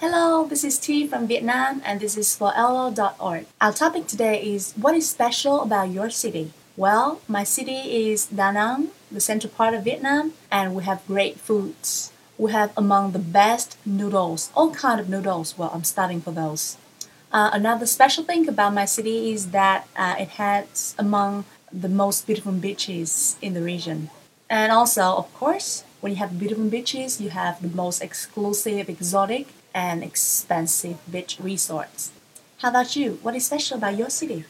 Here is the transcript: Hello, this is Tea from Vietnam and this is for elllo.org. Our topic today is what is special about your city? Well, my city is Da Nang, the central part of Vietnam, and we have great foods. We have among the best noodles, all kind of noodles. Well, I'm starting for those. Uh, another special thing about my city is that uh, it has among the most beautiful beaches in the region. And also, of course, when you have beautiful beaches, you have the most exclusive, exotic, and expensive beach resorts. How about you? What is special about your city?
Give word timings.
Hello, 0.00 0.46
this 0.46 0.64
is 0.64 0.78
Tea 0.78 1.06
from 1.06 1.26
Vietnam 1.26 1.82
and 1.84 2.00
this 2.00 2.16
is 2.16 2.34
for 2.34 2.52
elllo.org. 2.52 3.44
Our 3.60 3.70
topic 3.70 4.06
today 4.06 4.42
is 4.42 4.72
what 4.72 4.94
is 4.94 5.10
special 5.10 5.60
about 5.60 5.90
your 5.90 6.08
city? 6.08 6.54
Well, 6.74 7.20
my 7.28 7.44
city 7.44 8.08
is 8.08 8.24
Da 8.24 8.50
Nang, 8.50 8.92
the 9.12 9.20
central 9.20 9.52
part 9.52 9.74
of 9.74 9.84
Vietnam, 9.84 10.32
and 10.50 10.74
we 10.74 10.84
have 10.84 11.06
great 11.06 11.38
foods. 11.38 12.12
We 12.38 12.50
have 12.50 12.72
among 12.78 13.12
the 13.12 13.18
best 13.18 13.76
noodles, 13.84 14.50
all 14.54 14.70
kind 14.70 15.00
of 15.00 15.10
noodles. 15.10 15.58
Well, 15.58 15.70
I'm 15.74 15.84
starting 15.84 16.22
for 16.22 16.30
those. 16.30 16.78
Uh, 17.30 17.50
another 17.52 17.84
special 17.84 18.24
thing 18.24 18.48
about 18.48 18.72
my 18.72 18.86
city 18.86 19.34
is 19.34 19.50
that 19.50 19.86
uh, 19.96 20.14
it 20.18 20.40
has 20.40 20.94
among 20.98 21.44
the 21.70 21.90
most 21.90 22.26
beautiful 22.26 22.52
beaches 22.52 23.36
in 23.42 23.52
the 23.52 23.60
region. 23.60 24.08
And 24.48 24.72
also, 24.72 25.02
of 25.02 25.30
course, 25.34 25.84
when 26.00 26.12
you 26.12 26.18
have 26.20 26.38
beautiful 26.38 26.64
beaches, 26.64 27.20
you 27.20 27.28
have 27.28 27.60
the 27.60 27.68
most 27.68 28.00
exclusive, 28.00 28.88
exotic, 28.88 29.48
and 29.74 30.02
expensive 30.02 30.98
beach 31.10 31.38
resorts. 31.40 32.12
How 32.58 32.70
about 32.70 32.96
you? 32.96 33.18
What 33.22 33.34
is 33.34 33.46
special 33.46 33.78
about 33.78 33.96
your 33.96 34.10
city? 34.10 34.44